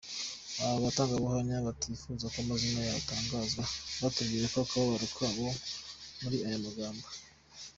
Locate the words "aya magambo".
6.45-7.07